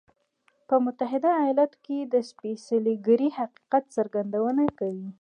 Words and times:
په 0.67 0.75
متحده 0.85 1.31
ایالتونو 1.45 1.81
کې 1.85 1.97
د 2.13 2.15
سپېڅلې 2.29 2.95
کړۍ 3.05 3.29
حقیقت 3.39 3.83
څرګندونه 3.95 4.63
کوي. 4.79 5.07